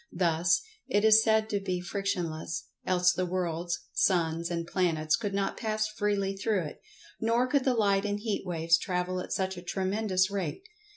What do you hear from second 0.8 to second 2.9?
it is said to be frictionless,